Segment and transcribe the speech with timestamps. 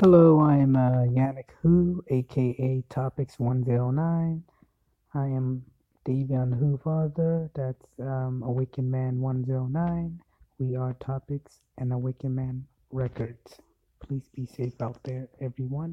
[0.00, 4.40] Hello, I'm uh, Yannak Hou, aka TOPPiXX109.
[5.12, 5.62] I am
[6.06, 7.50] Davion Hou father.
[7.54, 10.18] That's um, Awakened Man 109.
[10.58, 13.58] We are TOPPiXX and Awaken Man Records.
[14.02, 15.88] Please be safe out there, everyone.